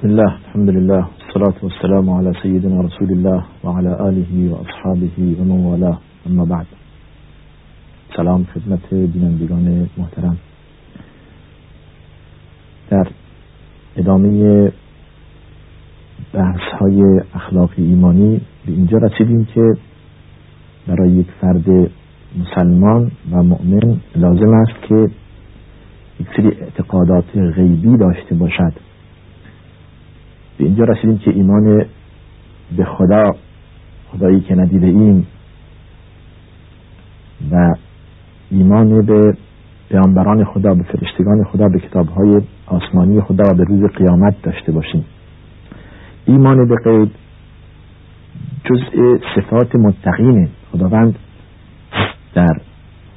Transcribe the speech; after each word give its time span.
بسم 0.00 0.08
الله 0.08 0.32
الحمد 0.48 0.70
لله 0.70 1.06
والصلاة 1.18 1.54
والسلام 1.62 2.10
على 2.10 2.32
سيدنا 2.42 2.80
رسول 2.80 3.10
الله 3.12 3.44
وعلى 3.64 3.92
آله 4.08 4.32
وأصحابه 4.52 5.16
ومن 5.38 5.64
والاه. 5.64 5.98
اما 6.26 6.44
بعد. 6.44 6.66
سلام 8.16 8.44
خدمت 8.54 8.94
بینندگان 8.94 9.88
محترم. 9.98 10.36
در 12.90 13.08
ادامه 13.96 14.72
بحث 16.34 16.64
های 16.80 17.20
اخلاقی 17.34 17.82
ایمانی 17.82 18.40
به 18.66 18.72
اینجا 18.72 18.98
رسیدیم 18.98 19.44
که 19.44 19.72
برای 20.88 21.10
یک 21.10 21.26
فرد 21.40 21.90
مسلمان 22.40 23.10
و 23.32 23.42
مؤمن 23.42 24.00
لازم 24.16 24.54
است 24.54 24.82
که 24.88 25.10
یک 26.20 26.26
سری 26.36 26.48
اعتقادات 26.48 27.36
غیبی 27.36 27.96
داشته 27.96 28.34
باشد. 28.34 28.89
به 30.60 30.66
اینجا 30.66 30.84
رسیدیم 30.84 31.18
که 31.18 31.30
ایمان 31.30 31.86
به 32.76 32.84
خدا 32.84 33.30
خدایی 34.12 34.40
که 34.40 34.54
ندیده 34.54 34.86
ایم 34.86 35.26
و 37.52 37.74
ایمان 38.50 39.06
به 39.06 39.36
پیامبران 39.88 40.44
خدا 40.44 40.74
به 40.74 40.82
فرشتگان 40.82 41.44
خدا 41.44 41.68
به 41.68 41.80
کتابهای 41.80 42.40
آسمانی 42.66 43.20
خدا 43.20 43.44
و 43.50 43.54
به 43.54 43.64
روز 43.64 43.90
قیامت 43.90 44.42
داشته 44.42 44.72
باشیم. 44.72 45.04
ایمان 46.24 46.68
به 46.68 46.74
غیب 46.84 47.10
جزء 48.64 49.16
صفات 49.34 49.74
متقینه 49.74 50.48
خداوند 50.72 51.18
در 52.34 52.60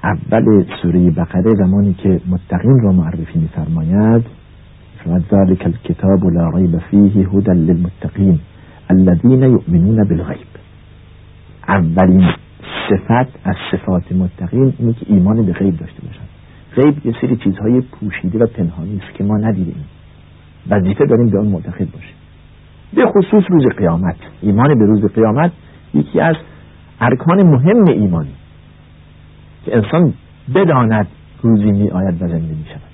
اول 0.04 0.66
سوره 0.82 1.12
بقره 1.12 1.56
زمانی 1.56 1.94
که 1.94 2.22
متقین 2.28 2.80
را 2.84 2.92
معرفی 2.92 3.40
میفرماید 3.40 4.43
فرماید 5.04 5.24
ذلك 5.32 5.66
الكتاب 5.66 6.26
لا 6.26 6.50
ریب 6.50 6.78
فیه 6.78 7.28
هدى 7.30 7.52
للمتقین 7.52 8.40
الذين 8.90 9.44
یؤمنون 9.44 10.04
بالغیب 10.04 10.48
اولین 11.68 12.32
صفت 12.90 13.48
از 13.48 13.56
صفات 13.72 14.12
متقین 14.12 14.74
اینه 14.80 14.94
که 14.94 15.06
ایمان 15.10 15.46
به 15.46 15.54
غیب 15.54 15.78
داشته 15.78 16.02
باشند 16.08 16.30
غیب 16.76 17.06
یه 17.06 17.14
سری 17.22 17.36
چیزهای 17.36 17.82
پوشیده 17.82 18.40
و 18.40 18.48
پنهانی 18.48 19.02
است 19.04 19.18
که 19.18 19.24
ما 19.24 19.38
ندیدیم. 19.38 19.86
وظیفه 20.70 21.06
داریم 21.06 21.30
به 21.30 21.40
آن 21.40 21.48
معتقد 21.48 21.92
باشیم. 21.92 22.16
به 22.94 23.06
خصوص 23.06 23.44
روز 23.50 23.66
قیامت. 23.78 24.16
ایمان 24.42 24.80
به 24.80 24.86
روز 24.86 25.06
قیامت 25.14 25.52
یکی 25.94 26.20
از 26.20 26.36
ارکان 27.02 27.44
مهم 27.44 27.88
ایمانی. 27.88 28.34
که 29.66 29.76
انسان 29.78 30.14
بداند 30.56 31.08
روزی 31.42 31.72
می 31.72 31.90
آید 31.90 32.22
و 32.22 32.28
زنده 32.28 32.54
می 32.56 32.66
شود 32.66 32.93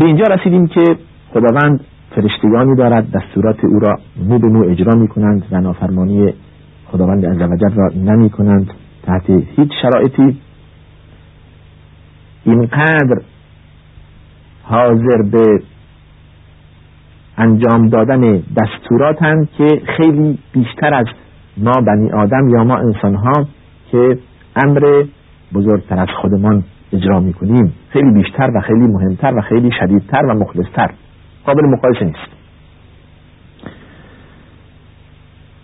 به 0.00 0.06
اینجا 0.06 0.24
رسیدیم 0.24 0.66
که 0.66 0.96
خداوند 1.34 1.80
فرشتگانی 2.10 2.76
دارد 2.76 3.10
دستورات 3.10 3.64
او 3.64 3.78
را 3.78 3.96
مو 4.16 4.38
به 4.38 4.48
مو 4.48 4.64
اجرا 4.64 4.98
می 5.00 5.08
کنند 5.08 5.46
و 5.50 5.60
نافرمانی 5.60 6.34
خداوند 6.86 7.26
عزوجل 7.26 7.74
را 7.74 7.88
نمی 7.96 8.30
کنند 8.30 8.70
تحت 9.02 9.30
هیچ 9.30 9.72
شرایطی. 9.82 10.40
اینقدر 12.44 13.20
حاضر 14.62 15.22
به 15.32 15.62
انجام 17.36 17.88
دادن 17.88 18.42
دستوراتند 18.56 19.48
که 19.58 19.82
خیلی 19.96 20.38
بیشتر 20.52 20.94
از 20.94 21.06
ما 21.56 21.72
بنی 21.86 22.10
آدم 22.10 22.48
یا 22.48 22.64
ما 22.64 22.76
انسان 22.76 23.14
ها 23.14 23.46
که 23.92 24.18
امر 24.56 25.04
بزرگتر 25.54 25.98
از 25.98 26.08
خودمان 26.22 26.64
اجرا 26.92 27.20
می‌کنیم. 27.20 27.72
خیلی 27.88 28.10
بیشتر 28.10 28.50
و 28.54 28.60
خیلی 28.60 28.86
مهمتر 28.86 29.34
و 29.34 29.40
خیلی 29.40 29.70
شدیدتر 29.80 30.26
و 30.26 30.34
مخلصتر. 30.34 30.90
قابل 31.46 31.66
مقایسه 31.66 32.04
نیست. 32.04 32.40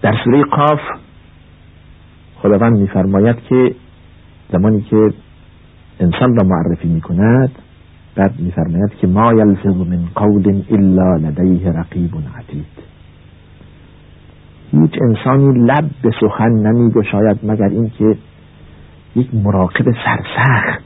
در 0.02 0.14
سوره 0.24 0.44
قاف 0.44 0.80
خداوند 2.36 2.78
میفرماید 2.78 3.36
که 3.48 3.74
زمانی 4.52 4.80
که 4.80 5.10
انسان 6.00 6.36
را 6.36 6.44
معرفی 6.44 6.88
می‌کند 6.88 7.50
بعد 8.16 8.40
میفرماید 8.40 8.94
که 9.00 9.06
ما 9.06 9.32
یلفظ 9.32 9.76
من 9.76 10.04
قول 10.14 10.62
الا 10.70 11.16
لدیه 11.16 11.72
رقیب 11.72 12.10
عتید. 12.38 12.66
هیچ 14.72 14.92
انسانی 15.02 15.66
لب 15.66 15.90
به 16.02 16.10
سخن 16.20 16.50
نمی 16.50 16.90
گشاید 16.90 17.38
مگر 17.42 17.68
اینکه 17.68 18.16
یک 19.16 19.34
مراقب 19.34 19.84
سرسخت 19.84 20.85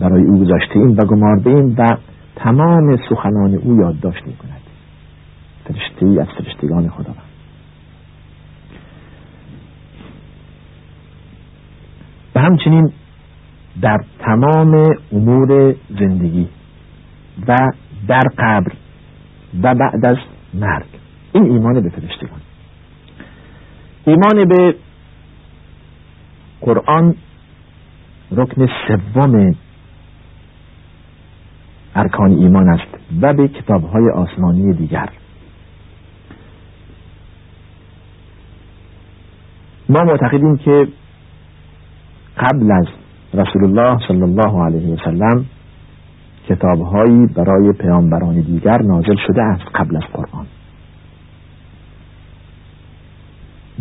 برای 0.00 0.22
او 0.22 0.44
گذاشته 0.44 0.76
ایم 0.76 0.90
و 0.90 1.04
گمارده 1.04 1.50
ایم 1.50 1.74
و 1.78 1.96
تمام 2.36 2.96
سخنان 3.10 3.54
او 3.54 3.76
یادداشت 3.76 4.26
می 4.26 4.36
کند 4.36 4.60
فرشته 5.64 6.06
ای 6.06 6.20
از 6.20 6.26
فرشتگان 6.38 6.88
خدا 6.88 7.14
و 12.34 12.40
همچنین 12.40 12.92
در 13.80 13.98
تمام 14.18 14.96
امور 15.12 15.74
زندگی 15.98 16.48
و 17.48 17.56
در 18.08 18.22
قبر 18.38 18.72
و 19.62 19.74
بعد 19.74 20.06
از 20.06 20.16
مرگ. 20.54 20.86
این 21.32 21.44
ایمان 21.44 21.80
به 21.80 21.88
فرشتگان. 21.88 22.40
ایمان 24.04 24.48
به 24.48 24.74
قرآن 26.60 27.14
رکن 28.30 28.66
سوم 28.88 29.54
ارکان 32.00 32.30
ایمان 32.30 32.68
است 32.68 32.98
و 33.22 33.32
به 33.32 33.48
کتابهای 33.48 34.10
آسمانی 34.10 34.74
دیگر. 34.74 35.08
ما 39.88 40.04
معتقدیم 40.04 40.56
که 40.56 40.88
قبل 42.36 42.72
از 42.72 42.86
رسول 43.34 43.64
الله 43.64 43.98
صلی 44.08 44.22
الله 44.22 44.64
علیه 44.64 44.94
و 44.94 44.96
سلم 45.04 45.44
کتابهایی 46.48 47.26
برای 47.26 47.72
پیامبران 47.72 48.40
دیگر 48.40 48.82
نازل 48.82 49.16
شده 49.26 49.42
است 49.42 49.64
قبل 49.74 49.96
از 49.96 50.02
قرآن. 50.12 50.46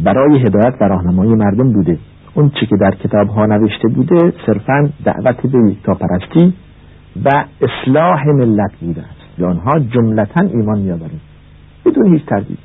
برای 0.04 0.40
هدایت 0.40 0.74
و 0.82 0.84
راهنمایی 0.84 1.34
مردم 1.34 1.74
بوده. 1.74 1.98
اون 2.34 2.50
چی 2.50 2.66
که 2.66 2.76
در 2.82 2.92
کتاب 2.92 3.28
ها 3.28 3.46
نوشته 3.46 3.88
بوده 3.88 4.34
صرفا 4.46 4.90
دعوت 5.06 5.42
به 5.42 5.94
پرستی 5.94 6.54
و 7.26 7.46
اصلاح 7.62 8.28
ملت 8.28 8.76
بوده 8.82 9.02
است. 9.02 9.42
آنها 9.44 9.80
جملتا 9.80 10.46
ایمان 10.46 10.80
میآوریم 10.80 11.22
بدون 11.86 12.14
هیچ 12.14 12.26
تردید. 12.26 12.60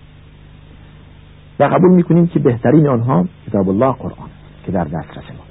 و 1.61 1.65
قبول 1.65 1.95
می‌کنیم 1.95 2.27
که 2.27 2.39
بهترین 2.39 2.89
آنها 2.89 3.29
کتاب 3.47 3.69
الله 3.69 3.93
قرآن 3.93 4.29
که 4.67 4.73
در 4.73 4.85
دسترس 4.85 5.25
ما 5.31 5.45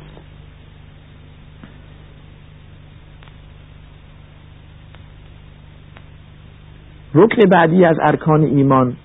رکن 7.15 7.49
بعدی 7.49 7.85
از 7.85 7.97
ارکان 8.01 8.43
ایمان 8.43 8.95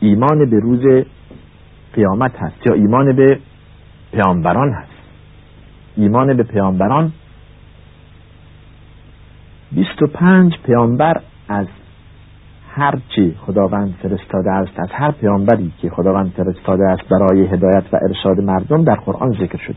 ایمان 0.00 0.50
به 0.50 0.60
روز 0.60 1.04
قیامت 1.94 2.36
هست. 2.36 2.66
یا 2.66 2.74
ایمان 2.74 3.16
به 3.16 3.40
پیامبران 4.12 4.72
هست. 4.72 4.92
ایمان 5.96 6.36
به 6.36 6.42
پیامبران 6.42 7.12
25 10.00 10.52
پیامبر 10.64 11.20
از 11.48 11.66
هر 12.70 12.98
چی 13.08 13.34
خداوند 13.40 13.94
فرستاده 14.02 14.50
است 14.50 14.80
از 14.80 14.88
هر 14.92 15.10
پیامبری 15.10 15.72
که 15.78 15.90
خداوند 15.90 16.30
فرستاده 16.30 16.84
است 16.84 17.02
برای 17.08 17.46
هدایت 17.46 17.84
و 17.92 17.98
ارشاد 18.08 18.40
مردم 18.40 18.84
در 18.84 18.94
قرآن 18.94 19.32
ذکر 19.32 19.58
شده. 19.58 19.76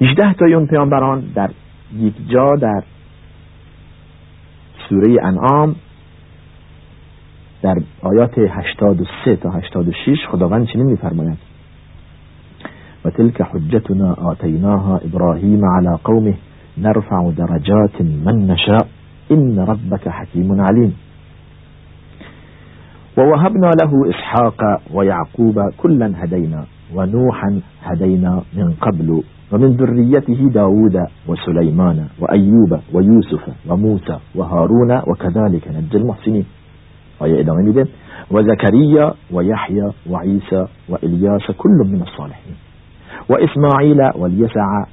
18 0.00 0.34
تای 0.34 0.54
اون 0.54 0.66
پیامبران 0.66 1.20
در 1.34 1.50
یک 1.96 2.14
جا 2.28 2.56
در 2.56 2.82
سوره 4.88 5.16
انعام 5.22 5.76
در 7.62 7.76
آیات 8.02 8.38
83 8.38 9.36
تا 9.36 9.50
86 9.50 10.26
خداوند 10.30 10.66
چنین 10.66 10.86
میفرماید. 10.86 11.38
و 13.04 13.10
تلك 13.10 13.40
حجتنا 13.40 14.14
آتیناها 14.14 14.98
ابراهیم 14.98 15.64
على 15.64 15.96
قومه 16.04 16.34
نرفع 16.82 17.30
درجات 17.30 18.02
من 18.02 18.46
نشاء. 18.46 18.86
إن 19.30 19.58
ربك 19.58 20.08
حكيم 20.08 20.60
عليم. 20.60 20.92
ووهبنا 23.18 23.70
له 23.82 24.10
إسحاق 24.10 24.80
ويعقوب 24.94 25.70
كلا 25.76 26.12
هدينا 26.16 26.64
ونوحا 26.94 27.60
هدينا 27.82 28.42
من 28.56 28.72
قبل. 28.72 29.22
ومن 29.52 29.68
ذريته 29.68 30.48
داود 30.48 31.06
وسليمان 31.28 32.06
وأيوب 32.20 32.80
ويوسف 32.94 33.48
وموسى 33.68 34.18
وهارون 34.34 35.02
وكذلك 35.06 35.68
نجي 35.68 35.96
المحسنين. 35.96 36.44
آیه 37.22 37.40
ادامه 37.40 37.62
میده 37.62 37.88
و 38.30 38.42
زکریا 38.42 39.14
و 39.32 39.44
یحیی 39.44 39.80
و 40.10 40.16
عیسی 40.16 40.56
و 40.88 40.96
الیاس 41.02 41.42
کل 41.58 41.86
من 41.86 42.02
الصالحین 42.02 42.54
و 43.28 43.34
اسماعیل 43.34 44.00
و 44.00 44.22
الیسع 44.22 44.84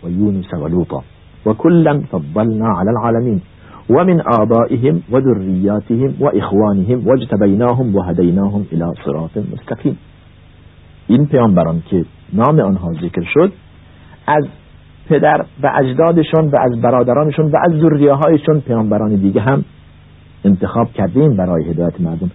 و 1.47 1.49
یونس 1.49 1.59
و 1.59 1.69
لوطا 1.69 1.91
و 1.91 2.03
کلا 2.03 2.03
فضلنا 2.11 2.79
علی 2.79 2.89
العالمین 2.89 3.41
و 3.89 3.93
من 3.93 4.21
آبائهم 4.21 5.03
و 5.11 5.21
ذریاتهم 5.21 6.13
و 6.19 6.25
اخوانهم 6.25 7.07
و 7.07 7.11
اجتبیناهم 7.11 7.95
و 7.95 8.01
هدیناهم 8.01 8.65
إلى 8.71 8.85
صراط 9.05 9.37
مستقیم 9.37 9.97
این 11.07 11.25
پیامبران 11.25 11.83
که 11.89 12.05
نام 12.33 12.59
آنها 12.59 12.93
ذکر 12.93 13.23
شد 13.33 13.51
از 14.27 14.45
پدر 15.09 15.45
و 15.63 15.71
اجدادشون 15.75 16.49
و 16.49 16.55
از 16.55 16.81
برادرانشون 16.81 17.45
و 17.45 17.57
از 17.57 17.79
ذریه 17.79 18.13
هایشون 18.13 18.59
پیامبران 18.59 19.15
دیگه 19.15 19.41
هم 19.41 19.65
انتخاب 20.45 20.91
کردیم 20.91 21.35
برای 21.35 21.63
هدایت 21.63 22.01
مردم. 22.01 22.31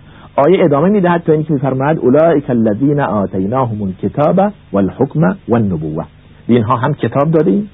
آیه 0.47 0.65
ادامه 0.65 0.89
میدهد 0.89 1.23
تا 1.23 1.33
اینکه 1.33 1.53
میفرماید 1.53 1.99
اولئک 1.99 2.51
الذین 2.51 3.01
آتیناهم 3.01 3.83
الکتاب 3.83 4.53
والحکم 4.73 5.21
والنبوة. 5.49 6.05
اینها 6.47 6.77
هم 6.79 6.95
کتاب 6.95 7.31
دادیم. 7.31 7.71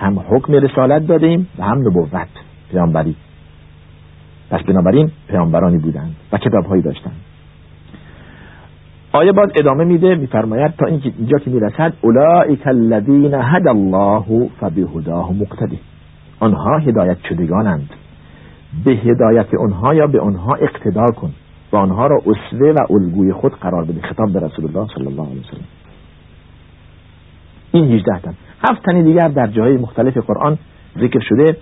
هم 0.00 0.18
حکم 0.28 0.52
رسالت 0.52 1.06
دادیم 1.06 1.48
و 1.58 1.64
هم 1.64 1.78
نبوت 1.78 2.28
پیامبری. 2.70 3.16
پس 4.50 4.62
بنابراین 4.62 5.10
پیامبرانی 5.28 5.78
بودند 5.78 6.16
و 6.32 6.38
کتابهایی 6.38 6.82
داشتند. 6.82 7.16
آیه 9.12 9.32
باز 9.32 9.48
ادامه 9.60 9.84
میده 9.84 10.14
میفرماید 10.14 10.74
تا 10.78 10.86
اینکه 10.86 11.12
اینجا 11.18 11.38
که 11.38 11.50
می‌رسد 11.50 11.92
اولئک 12.00 12.66
الذین 12.66 13.34
هدى 13.34 13.68
الله 13.68 14.48
فبهداه 14.60 15.32
مقتدی. 15.32 15.78
آنها 16.40 16.78
هدایت 16.78 17.16
شدگانند. 17.28 17.90
به 18.84 18.92
هدایت 18.92 19.54
آنها 19.54 19.94
یا 19.94 20.06
به 20.06 20.20
آنها 20.20 20.54
اقتدا 20.54 21.06
کن 21.06 21.30
و 21.72 21.76
آنها 21.76 22.06
را 22.06 22.16
اسوه 22.16 22.72
و 22.72 22.92
الگوی 22.92 23.32
خود 23.32 23.52
قرار 23.52 23.84
بده. 23.84 24.00
خطاب 24.00 24.32
به 24.32 24.40
رسول 24.40 24.64
الله 24.64 24.86
صلی 24.94 25.06
الله 25.06 25.26
علیه 25.26 25.40
وسلم 25.40 25.79
این 27.72 27.84
18 27.84 28.20
تن 28.22 28.34
هفت 28.68 28.82
تنی 28.84 29.02
دیگر 29.02 29.28
در 29.28 29.46
جاهای 29.46 29.76
مختلف 29.76 30.16
قرآن 30.16 30.58
ذکر 30.98 31.20
شده 31.20 31.56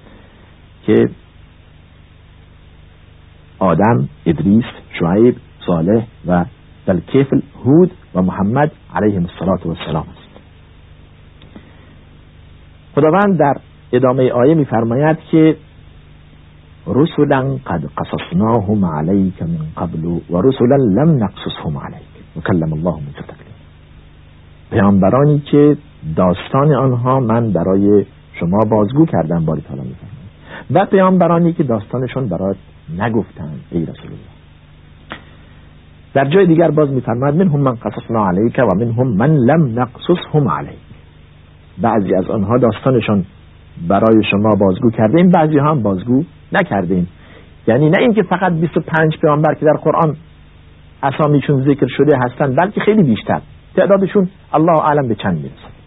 که 0.86 1.08
آدم، 3.58 4.08
ادریس، 4.26 4.64
شعیب، 4.98 5.36
صالح 5.66 6.06
و 6.26 6.44
کیفل 7.12 7.40
هود 7.64 7.90
و 8.14 8.22
محمد 8.22 8.72
علیهم 8.94 9.26
السلام 9.66 10.06
است. 10.08 10.40
خداوند 12.94 13.38
در 13.38 13.54
ادامه 13.92 14.32
آیه 14.32 14.54
میفرماید 14.54 15.18
که 15.30 15.56
رسلا 16.86 17.58
قد 17.66 17.84
قصصناهم 17.98 18.84
عليك 18.84 19.42
من 19.42 19.66
قبل 19.76 20.04
و 20.30 20.42
رسلا 20.42 20.76
لم 20.76 21.24
نقصصهم 21.24 21.76
عليك 21.78 22.08
و 22.36 22.40
کلم 22.40 22.72
الله 22.72 22.94
موسی 22.94 23.22
تکلیم 23.22 23.54
پیامبرانی 24.70 25.38
که 25.38 25.76
داستان 26.16 26.74
آنها 26.74 27.20
من 27.20 27.52
برای 27.52 28.06
شما 28.40 28.58
بازگو 28.70 29.06
کردم 29.06 29.44
باری 29.44 29.60
تعالی 29.60 29.82
میفرماید. 29.82 30.18
و 30.70 30.86
پیامبرانی 30.86 31.52
که 31.52 31.62
داستانشون 31.62 32.28
برات 32.28 32.56
نگفتند 32.98 33.60
ای 33.70 33.82
رسول 33.82 34.06
الله. 34.06 34.38
در 36.14 36.24
جای 36.24 36.46
دیگر 36.46 36.70
باز 36.70 36.90
میفرماید 36.90 37.34
منهم 37.34 37.60
من 37.60 37.74
قصصنا 37.74 38.28
علیک 38.28 38.58
و 38.58 38.74
منهم 38.76 39.08
من 39.08 39.30
لم 39.36 39.80
نقصصهم 39.80 40.48
علیک. 40.48 40.78
بعضی 41.82 42.14
از 42.14 42.30
آنها 42.30 42.58
داستانشان 42.58 43.24
برای 43.88 44.24
شما 44.30 44.54
بازگو 44.54 44.90
کردیم 44.90 45.30
بعضی 45.30 45.58
هم 45.58 45.82
بازگو 45.82 46.22
نکردیم. 46.52 47.08
یعنی 47.66 47.90
نه 47.90 47.98
اینکه 48.00 48.22
فقط 48.22 48.52
25 48.52 49.18
پیامبر 49.20 49.54
که 49.54 49.66
در 49.66 49.76
قرآن 49.82 50.16
اسامیشون 51.02 51.62
ذکر 51.62 51.86
شده 51.96 52.18
هستند 52.24 52.56
بلکه 52.56 52.80
خیلی 52.80 53.02
بیشتر. 53.02 53.40
تعدادشون 53.76 54.28
الله 54.52 54.84
اعلم 54.84 55.08
به 55.08 55.14
چند 55.14 55.36
می‌رسه 55.36 55.77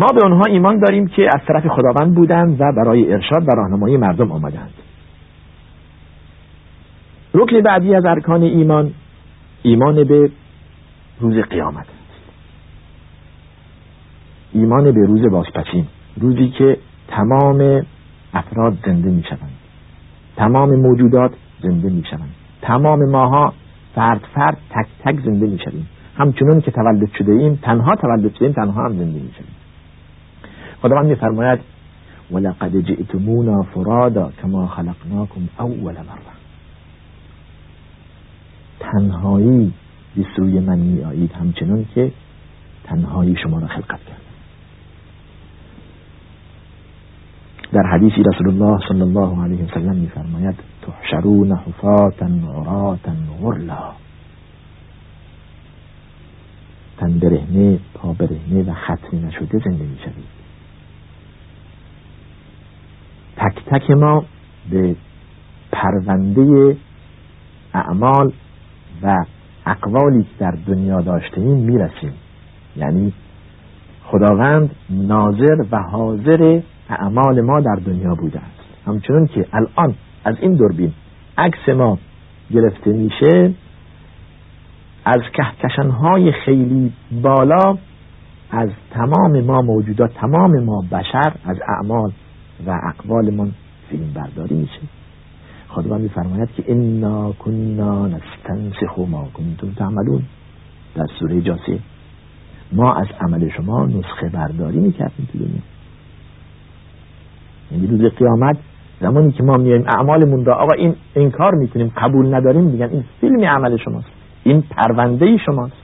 ما 0.00 0.06
به 0.06 0.20
آنها 0.24 0.42
ایمان 0.48 0.78
داریم 0.78 1.06
که 1.06 1.28
از 1.34 1.40
طرف 1.48 1.66
خداوند 1.66 2.14
بودند 2.14 2.60
و 2.60 2.64
برای 2.76 3.12
ارشاد 3.12 3.48
و 3.48 3.50
راهنمایی 3.50 3.96
مردم 3.96 4.32
آمدند. 4.32 4.70
رکن 7.34 7.60
بعدی 7.60 7.94
از 7.94 8.04
ارکان 8.04 8.42
ایمان 8.42 8.92
ایمان 9.62 10.04
به 10.04 10.30
روز 11.20 11.34
قیامت 11.34 11.86
ایمان 14.52 14.84
به 14.84 15.06
روز 15.06 15.30
بازپسین 15.30 15.86
روزی 16.20 16.48
که 16.48 16.76
تمام 17.08 17.86
افراد 18.34 18.78
زنده 18.86 19.10
می 19.10 19.22
شوند 19.22 19.52
تمام 20.36 20.74
موجودات 20.74 21.32
زنده 21.62 21.90
می 21.90 22.04
شوند 22.10 22.34
تمام 22.62 23.10
ماها 23.10 23.52
فرد 23.94 24.20
فرد 24.34 24.58
تک 24.70 24.86
تک 25.04 25.24
زنده 25.24 25.46
می 25.46 25.58
شویم 25.58 25.86
همچنون 26.16 26.60
که 26.60 26.70
تولد 26.70 27.10
شده 27.18 27.32
ایم 27.32 27.58
تنها 27.62 27.96
تولد 27.96 28.34
شده 28.34 28.44
ایم 28.44 28.52
تنها 28.52 28.84
هم 28.84 28.92
زنده 28.92 29.20
می 29.20 29.30
شویم 29.32 29.59
خداوند 30.82 31.06
می 31.06 31.14
فرماید 31.14 31.60
ولقد 32.30 32.80
جئتمونا 32.80 33.62
فرادا 33.62 34.32
کما 34.42 34.66
خلقناکم 34.66 35.48
اول 35.58 35.92
مره 35.92 36.40
تنهایی 38.80 39.72
به 40.16 40.26
سوی 40.36 40.60
من 40.60 40.78
می 40.78 41.04
آیید 41.04 41.32
همچنان 41.32 41.86
که 41.94 42.12
تنهایی 42.84 43.36
شما 43.42 43.58
را 43.58 43.66
خلقت 43.66 44.00
کرد 44.04 44.20
در 47.72 47.82
حدیثی 47.82 48.22
رسول 48.22 48.48
الله 48.48 48.78
صلی 48.88 49.02
الله 49.02 49.42
علیه 49.42 49.64
وسلم 49.64 49.96
میفرماید 49.96 50.54
تحشرون 50.82 51.52
حفاتا 51.52 52.26
عراتا 52.26 53.12
غرلا 53.42 53.92
تن 56.98 57.18
برهنه 57.18 57.78
پا 57.94 58.12
برهنه 58.12 58.62
و 58.62 58.74
ختمی 58.74 59.20
نشده 59.22 59.58
زنده 59.58 59.84
می‌شوید. 59.84 60.39
تک 63.70 63.90
ما 63.90 64.24
به 64.70 64.96
پرونده 65.72 66.76
اعمال 67.74 68.32
و 69.02 69.16
اقوالی 69.66 70.22
که 70.22 70.28
در 70.38 70.54
دنیا 70.66 71.00
داشتیم 71.00 71.56
می‌رسیم. 71.56 72.12
یعنی 72.76 73.12
خداوند 74.04 74.70
ناظر 74.90 75.56
و 75.72 75.82
حاضر 75.82 76.60
اعمال 76.90 77.40
ما 77.40 77.60
در 77.60 77.76
دنیا 77.86 78.14
بوده 78.14 78.38
است. 78.38 78.86
همچنون 78.86 79.26
که 79.26 79.46
الان 79.52 79.94
از 80.24 80.36
این 80.40 80.54
دوربین 80.54 80.92
عکس 81.38 81.68
ما 81.68 81.98
گرفته 82.50 82.92
میشه 82.92 83.52
از 85.04 85.20
کهکشانهای 85.32 86.32
خیلی 86.32 86.92
بالا 87.22 87.78
از 88.50 88.68
تمام 88.90 89.40
ما 89.40 89.62
موجودات 89.62 90.14
تمام 90.14 90.64
ما 90.64 90.84
بشر 90.92 91.32
از 91.44 91.56
اعمال 91.68 92.12
و 92.66 92.80
اقوالمون 92.82 93.52
فیلم 93.88 94.12
برداری 94.14 94.54
میشه. 94.54 94.80
خداوند 95.68 96.00
میفرماید 96.00 96.48
که 96.56 96.64
انا 96.66 97.32
کننا 97.32 98.06
نستنسخ 98.06 98.98
ما 98.98 99.28
کنتم 99.34 99.72
تعملون 99.76 100.22
در 100.94 101.06
سوره 101.18 101.40
جاسیه 101.40 101.78
ما 102.72 102.94
از 102.94 103.06
عمل 103.20 103.48
شما 103.48 103.86
نسخه 103.86 104.28
برداری 104.28 104.78
می‌کردیم 104.78 105.28
تو 105.32 105.38
دنیا. 105.38 105.60
یعنی 107.72 107.86
روز 107.86 108.12
قیامت 108.12 108.56
زمانی 109.00 109.32
که 109.32 109.42
ما 109.42 109.56
میایم 109.56 109.84
اعمالمون 109.88 110.44
را 110.44 110.54
آقا 110.54 110.74
این 110.74 110.94
انکار 111.16 111.54
می‌کنیم 111.54 111.92
قبول 111.96 112.34
نداریم 112.34 112.64
میگن 112.64 112.88
این 112.88 113.04
فیلم 113.20 113.44
عمل 113.44 113.76
شماست 113.76 114.08
این 114.44 114.62
پرونده 114.62 115.36
شماست. 115.36 115.76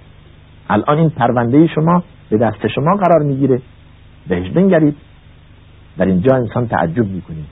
الان 0.71 0.99
این 0.99 1.11
پرونده 1.11 1.67
شما 1.67 2.03
به 2.31 2.39
دست 2.39 2.67
شما 2.67 2.97
قرار 2.97 3.23
می‌گیره. 3.23 3.63
بهش 4.29 4.51
بنگرید. 4.51 4.97
در 5.99 6.05
اینجا 6.05 6.37
انسان 6.37 6.69
تعجب 6.69 7.07
می‌کنه. 7.07 7.45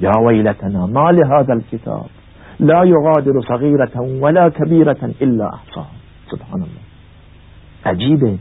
یا 0.00 0.12
ویلتنا 0.26 0.86
ما 0.86 1.10
لهذا 1.10 1.52
الكتاب 1.52 2.10
لا 2.60 2.86
یغادر 2.86 3.32
صغیرة 3.48 3.96
ولا 4.20 4.50
کبیرة 4.50 5.14
الا 5.20 5.46
احصاها. 5.46 5.90
سبحان 6.30 6.62
الله 6.62 6.82
عجیبه. 7.84 8.38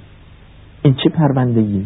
این 0.81 0.93
چه 0.93 1.09
پرونده 1.09 1.85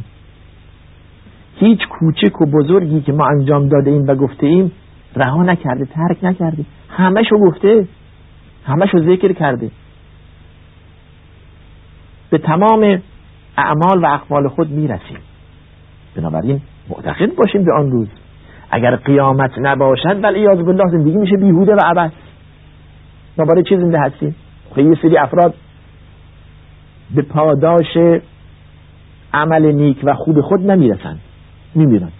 هیچ 1.55 1.79
کوچک 1.89 2.41
و 2.41 2.45
بزرگی 2.45 3.01
که 3.01 3.11
ما 3.11 3.25
انجام 3.25 3.67
داده 3.67 3.91
ایم 3.91 4.07
و 4.07 4.15
گفته 4.15 4.47
ایم 4.47 4.71
رها 5.15 5.43
نکرده 5.43 5.85
ترک 5.85 6.23
نکرده. 6.23 6.65
همشو 6.89 7.37
گفته. 7.37 7.87
همشو 8.65 8.97
ذکر 8.97 9.33
کرده. 9.33 9.71
به 12.29 12.37
تمام 12.37 13.01
اعمال 13.57 14.03
و 14.03 14.05
اقوال 14.05 14.47
خود 14.47 14.69
می‌رسیم. 14.69 15.17
بنابراین 16.15 16.61
معتقد 16.89 17.35
باشیم 17.35 17.63
به 17.63 17.73
آن 17.73 17.91
روز. 17.91 18.07
اگر 18.71 18.95
قیامت 18.95 19.51
نباشد 19.57 20.23
ولی 20.23 20.39
یاد 20.39 20.61
بالله 20.61 20.83
زندگی 20.91 21.17
میشه 21.17 21.37
بیهوده 21.37 21.73
و 21.73 21.79
عبس 21.85 22.11
ما 23.37 23.45
برای 23.45 23.63
چی 23.63 23.77
زنده 23.77 23.99
هستیم؟ 23.99 24.35
خیلی 24.75 24.89
یه 24.89 24.95
سری 25.01 25.17
افراد 25.17 25.53
به 27.15 27.21
پاداش 27.21 27.97
عمل 29.33 29.71
نیک 29.71 29.97
و 30.03 30.13
خوب 30.13 30.41
خود 30.41 30.71
نمی‌رسند. 30.71 31.19
میمیرن. 31.75 32.11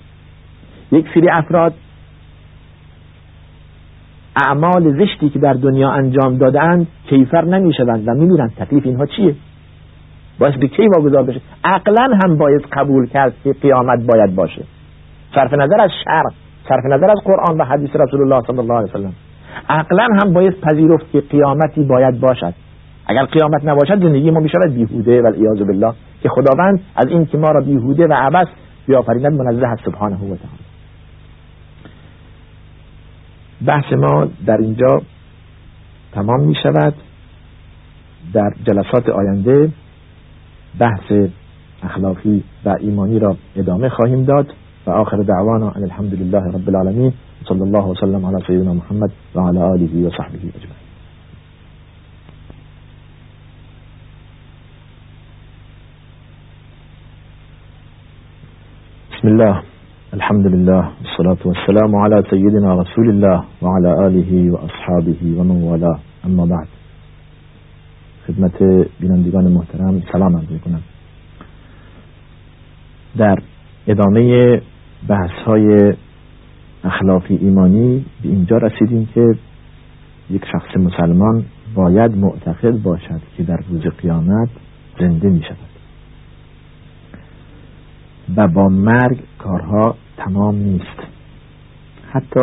یک 0.92 1.06
سری 1.14 1.30
افراد 1.30 1.74
اعمال 4.36 5.06
زشتی 5.06 5.30
که 5.30 5.40
در 5.40 5.54
دنیا 5.54 5.90
انجام 5.90 6.38
دادند 6.38 6.88
کیفر 7.10 7.46
نمی‌شوند 7.46 8.08
و 8.08 8.12
میمیرند. 8.12 8.54
تکلیف 8.58 8.86
اینها 8.86 9.06
چیه؟ 9.06 9.36
باعث 10.40 10.54
به 10.56 10.68
کی 10.68 10.88
واگذار 10.88 11.24
بشه؟ 11.24 11.42
عقلا 11.64 12.08
هم 12.24 12.38
باید 12.38 12.62
قبول 12.72 13.08
کرد 13.08 13.34
که 13.44 13.54
قیامت 13.62 14.00
باید 14.06 14.36
باشه. 14.36 14.64
صرف 15.36 15.54
نظر 15.54 15.82
از 15.82 15.90
شرع 16.06 16.30
صرف 16.70 16.86
نظر 16.86 17.12
از 17.12 17.18
قرآن 17.26 17.58
و 17.58 17.64
حدیث 17.64 17.90
رسول 17.96 18.22
الله 18.22 18.42
صلی 18.48 18.60
الله 18.60 18.74
علیه 18.74 18.90
وسلم 18.90 19.14
عقلا 19.70 20.08
هم 20.24 20.34
باید 20.34 20.62
پذیرفت 20.62 21.12
که 21.12 21.22
قیامتی 21.22 21.84
باید 21.84 22.20
باشد. 22.20 22.54
اگر 23.08 23.26
قیامت 23.26 23.66
نباشد 23.66 24.04
زندگی 24.04 24.32
ما 24.32 24.40
می‌شود 24.40 24.74
بیهوده 24.74 25.22
و 25.22 25.26
العیاذ 25.26 25.60
بالله. 25.60 25.94
که 26.24 26.30
خداوند 26.30 26.80
از 26.96 27.08
این 27.08 27.26
که 27.26 27.38
ما 27.38 27.52
را 27.52 27.62
بیهوده 27.62 28.08
و 28.08 28.14
عبس 28.14 28.48
بیافریند 28.88 29.42
منزه 29.42 29.68
از 29.68 29.80
سبحانه 29.86 30.16
و 30.16 30.20
تعالی. 30.20 30.66
بحث 33.66 33.94
ما 33.94 34.28
در 34.46 34.58
اینجا 34.58 35.02
تمام 36.14 36.42
می 36.42 36.56
شود 36.64 36.94
در 38.34 38.52
جلسات 38.64 39.10
آینده 39.10 39.70
بحث 40.80 41.30
اخلاقی 41.84 42.44
و 42.66 42.76
ایمانی 42.80 43.20
را 43.20 43.36
ادامه 43.56 43.90
خواهیم 43.90 44.24
داد 44.24 44.54
و 44.88 44.92
آخر 44.92 45.18
دعوانا 45.18 45.72
ان 45.72 45.84
الحمد 45.84 46.14
لله 46.14 46.44
رب 46.54 46.70
العالمین 46.70 47.14
صلی 47.50 47.62
الله 47.62 47.88
وسلم 47.88 48.26
علی 48.26 48.44
سیدنا 48.48 48.74
محمد 48.74 49.12
و 49.36 49.40
علی 49.40 49.60
آله 49.60 50.08
و 50.08 50.10
صحبه 50.10 50.38
اجمعین. 50.38 50.86
بسم 59.12 59.28
الله. 59.28 59.62
الحمد 60.14 60.48
لله 60.48 60.90
والصلاة 61.02 61.38
والسلام 61.46 61.96
على 61.96 62.24
سيدنا 62.30 62.76
رسول 62.76 63.10
الله 63.10 63.44
وعلى 63.62 64.08
آله 64.08 64.52
وأصحابه 64.52 65.22
ومن 65.40 65.64
والاه. 65.64 66.00
اما 66.26 66.46
بعد. 66.46 66.75
خدمت 68.28 68.64
بینندگان 69.00 69.52
محترم 69.52 70.04
سلام 70.12 70.38
عرض 70.38 70.62
کنم 70.66 70.82
در 73.18 73.40
ادامه 73.88 74.62
بحث 75.08 75.32
های 75.46 75.94
اخلاقی 76.84 77.36
ایمانی 77.36 78.06
به 78.24 78.30
اینجا 78.30 78.58
رسیدیم 78.58 79.10
که 79.16 79.36
یک 80.30 80.46
شخص 80.52 80.78
مسلمان 80.78 81.46
باید 81.76 82.18
معتقد 82.18 82.82
باشد 82.84 83.22
که 83.38 83.44
در 83.44 83.60
روز 83.70 83.82
قیامت 83.82 84.50
زنده 85.00 85.30
می 85.30 85.44
شود 85.44 85.58
و 88.38 88.48
با 88.48 88.68
مرگ 88.68 89.20
کارها 89.40 89.96
تمام 90.18 90.56
نیست. 90.56 91.00
حتی 92.12 92.40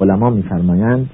علما 0.00 0.30
میفرمایند 0.30 1.10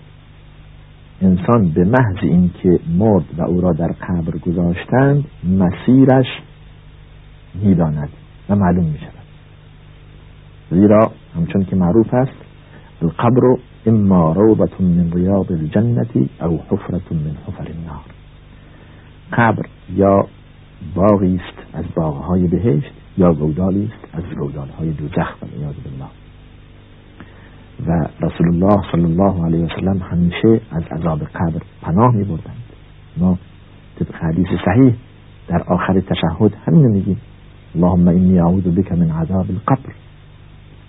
انسان 1.24 1.68
به 1.68 1.84
محض 1.84 2.16
اینکه 2.22 2.80
مرد 2.98 3.24
و 3.38 3.42
او 3.42 3.60
را 3.60 3.72
در 3.72 3.92
قبر 3.92 4.38
گذاشتند 4.38 5.24
مسیرش 5.58 6.26
می‌داند 7.54 8.08
و 8.48 8.56
معلوم 8.56 8.84
می 8.84 8.98
شود 8.98 9.24
زیرا 10.70 11.10
همچون 11.36 11.64
که 11.64 11.76
معروف 11.76 12.14
است 12.14 12.44
القبر 13.02 13.56
اما 13.86 14.32
روضة 14.32 14.82
من 14.82 15.10
ریاض 15.12 15.50
الجنة 15.50 16.28
او 16.42 16.60
حفرة 16.70 17.02
من 17.10 17.36
حفر 17.46 17.70
النار. 17.70 18.04
قبر 19.32 19.66
یا 19.94 20.26
باغی 20.94 21.34
است 21.36 21.74
از 21.74 21.84
باغهای 21.96 22.46
بهشت 22.46 22.92
یا 23.18 23.32
گودالی 23.32 23.90
است 23.94 24.14
از 24.14 24.38
گودالهای 24.38 24.90
دوزخ 24.90 25.42
و 25.42 25.46
بالله. 25.46 26.23
و 27.86 28.08
رسول 28.20 28.48
الله 28.48 28.82
صلی 28.92 29.04
الله 29.04 29.44
علیه 29.44 29.64
وسلم 29.64 29.98
همیشه 29.98 30.60
از 30.70 30.82
عذاب 30.82 31.22
قبر 31.22 31.60
پناه 31.82 32.14
می 32.14 32.24
بردند 32.24 32.62
ما 33.16 33.38
طبق 33.98 34.14
حدیث 34.14 34.46
صحیح 34.64 34.94
در 35.48 35.62
آخر 35.62 36.00
تشهد 36.00 36.52
همین 36.66 36.86
میگیم 36.86 37.20
اللهم 37.74 38.08
اینی 38.08 38.38
اعوذ 38.38 38.62
بک 38.62 38.92
من 38.92 39.10
عذاب 39.10 39.46
القبر 39.50 39.92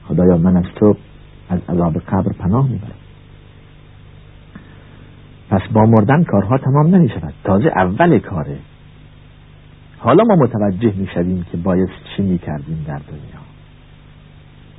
خدایا 0.08 0.38
من 0.38 0.58
از 0.58 0.66
تو 0.76 0.96
از 1.50 1.60
عذاب 1.70 1.98
قبر 1.98 2.32
پناه 2.40 2.70
می‌برم 2.70 2.96
پس 5.50 5.62
با 5.74 5.82
مردن 5.82 6.24
کارها 6.24 6.58
تمام 6.58 6.96
نمی 6.96 7.10
شود 7.10 7.34
تازه 7.44 7.68
اول 7.76 8.20
کاره 8.20 8.58
حالا 9.98 10.24
ما 10.24 10.36
متوجه 10.36 10.94
می 10.98 11.08
شویم 11.14 11.46
که 11.52 11.58
باید 11.58 11.90
چی 12.18 12.24
می 12.24 12.38
کردیم 12.38 12.86
در 12.88 12.98
دنیا 12.98 13.42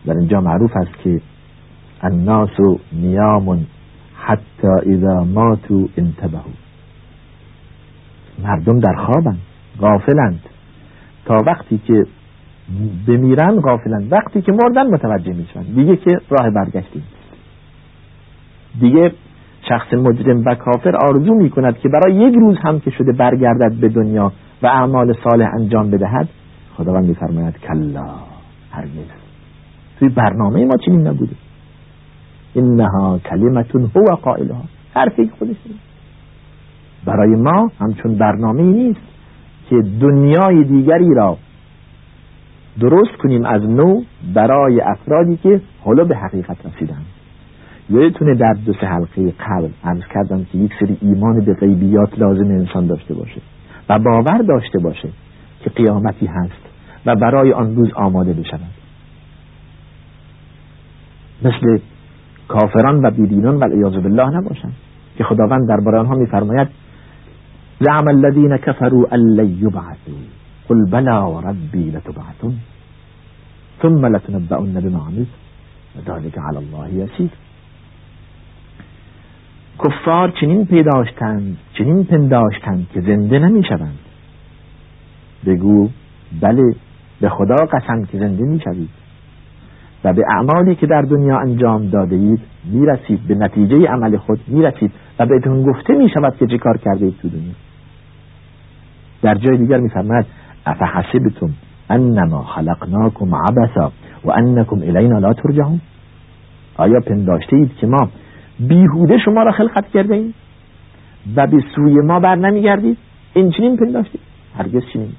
در 0.06 0.18
اینجا 0.18 0.40
معروف 0.40 0.76
است 0.76 0.98
که 1.04 1.20
الناس 2.02 2.60
نیام 2.92 3.66
حتی 4.16 4.68
اذا 4.86 5.24
ماتوا 5.24 5.88
انتبهوا. 5.96 6.52
مردم 8.44 8.80
در 8.80 8.94
خوابند 8.94 9.38
غافلند. 9.80 10.40
تا 11.24 11.36
وقتی 11.46 11.78
که 11.78 12.04
بمیرن 13.06 13.60
غافلند. 13.60 14.12
وقتی 14.12 14.42
که 14.42 14.52
مردن 14.52 14.86
متوجه 14.86 15.32
میشن. 15.32 15.62
دیگه 15.62 15.96
که 15.96 16.10
راه 16.30 16.50
برگشتی. 16.50 17.02
دیگه 18.80 19.12
شخص 19.68 19.94
مجرم 19.94 20.44
و 20.46 20.54
کافر 20.54 20.96
آرزو 20.96 21.34
می 21.34 21.50
کند 21.50 21.78
که 21.78 21.88
برای 21.88 22.14
یک 22.14 22.34
روز 22.34 22.56
هم 22.64 22.80
که 22.80 22.90
شده 22.90 23.12
برگردد 23.12 23.72
به 23.80 23.88
دنیا 23.88 24.32
و 24.62 24.66
اعمال 24.66 25.14
صالح 25.24 25.50
انجام 25.60 25.90
بدهد 25.90 26.28
خداوند 26.76 27.04
میفرماید 27.04 27.58
کلا 27.58 28.06
هرگز. 28.70 29.10
توی 29.98 30.08
برنامه 30.08 30.64
ما 30.64 30.76
چنین 30.86 31.06
نبوده. 31.06 31.32
انها 32.56 33.18
کلمتون 33.18 33.90
هو 33.96 34.14
قائلها. 34.14 34.62
حرفی 34.94 35.30
خودش 35.38 35.56
برای 37.04 37.36
ما 37.36 37.70
همچون 37.80 38.14
برنامه 38.14 38.62
نیست 38.62 39.00
که 39.70 39.76
دنیای 40.00 40.64
دیگری 40.64 41.14
را 41.14 41.36
درست 42.80 43.16
کنیم 43.22 43.44
از 43.44 43.62
نو 43.62 44.02
برای 44.34 44.80
افرادی 44.80 45.36
که 45.36 45.60
حالا 45.84 46.04
به 46.04 46.16
حقیقت 46.16 46.56
رسیدن. 46.66 47.02
یادتونه 47.90 48.34
در 48.34 48.52
دو 48.66 48.72
سه 48.72 48.86
حلقه 48.86 49.34
قبل 49.40 49.68
عرض 49.84 50.02
کردم 50.14 50.44
که 50.44 50.58
یک 50.58 50.72
سری 50.80 50.98
ایمان 51.00 51.44
به 51.44 51.54
غیبیات 51.54 52.18
لازم 52.18 52.46
انسان 52.46 52.86
داشته 52.86 53.14
باشه 53.14 53.40
و 53.88 53.98
باور 53.98 54.38
داشته 54.38 54.78
باشه 54.78 55.08
که 55.60 55.70
قیامتی 55.70 56.26
هست 56.26 56.66
و 57.06 57.14
برای 57.16 57.52
آن 57.52 57.76
روز 57.76 57.92
آماده 57.94 58.32
بشود. 58.32 58.60
مثل 61.42 61.78
کافران 62.48 63.06
و 63.06 63.10
بیدینان 63.10 63.56
و 63.56 63.64
العیاذ 63.64 63.92
بالله 63.92 64.30
نباشند. 64.36 64.72
که 65.18 65.24
خداوند 65.24 65.68
درباره 65.68 65.98
آنها 65.98 66.14
میفرماید 66.14 66.68
زعم 67.80 68.08
الذين 68.08 68.56
كفروا 68.56 69.06
ان 69.12 69.20
لن 69.20 69.58
يبعثوا 69.60 70.22
قل 70.68 70.90
بلا 70.90 71.22
وربي 71.22 71.90
لتبعثن. 71.90 72.54
ثم 73.82 74.06
لتنبؤن 74.06 74.80
بما 74.80 74.98
عملت. 74.98 75.46
وذلك 75.96 76.38
على 76.38 76.58
الله 76.58 76.88
يسير 76.88 77.28
کفار 79.78 80.30
چنین 80.30 80.64
پیداشتند 80.64 81.56
چنین 81.72 82.04
پنداشتند 82.04 82.86
که 82.94 83.00
زنده 83.00 83.38
نمی 83.38 83.64
شوند 83.64 83.98
بگو 85.46 85.88
بله 86.40 86.74
به 87.20 87.28
خدا 87.28 87.56
قسم 87.56 88.04
که 88.04 88.18
زنده 88.18 88.44
می 88.44 88.60
شوید 88.60 88.88
و 90.06 90.12
به 90.12 90.24
اعمالی 90.30 90.74
که 90.74 90.86
در 90.86 91.02
دنیا 91.02 91.38
انجام 91.38 91.86
داده 91.86 92.16
اید 92.16 92.40
می 92.64 92.86
رسید 92.86 93.20
به 93.28 93.34
نتیجه 93.34 93.86
عمل 93.86 94.16
خود 94.16 94.40
می 94.46 94.62
رسید 94.62 94.92
و 95.18 95.26
بهتون 95.26 95.62
گفته 95.62 95.94
می 95.94 96.08
شود 96.08 96.36
که 96.36 96.46
چه 96.46 96.58
کار 96.58 96.76
کرده 96.76 97.04
اید 97.04 97.14
تو 97.22 97.28
دنیا. 97.28 97.52
در 99.22 99.34
جای 99.34 99.56
دیگر 99.56 99.78
می 99.78 99.88
فرمد 99.88 100.26
افحسبتم 100.66 101.50
انما 101.90 102.42
خلقناکم 102.42 103.34
عبثا 103.34 103.92
و 104.24 104.30
انکم 104.30 104.76
الینا 104.76 105.18
لا 105.18 105.32
ترجعون؟ 105.32 105.80
آیا 106.76 107.00
پنداشته 107.00 107.56
اید 107.56 107.76
که 107.76 107.86
ما 107.86 108.08
بیهوده 108.60 109.18
شما 109.24 109.42
را 109.42 109.52
خلقت 109.52 109.88
کرده 109.88 110.14
ایم 110.14 110.34
و 111.36 111.46
به 111.46 111.64
سوی 111.74 111.94
ما 111.94 112.20
بر 112.20 112.34
نمیگردید؟ 112.34 112.98
این 113.34 113.50
چنین 113.50 113.76
پنداشتید 113.76 114.20
هرگز 114.58 114.82
چنین 114.92 115.12